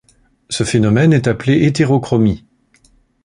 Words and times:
Ce 0.49 0.63
phénomène 0.63 1.13
est 1.13 1.27
appelé 1.27 1.65
hétérochromie. 1.67 2.43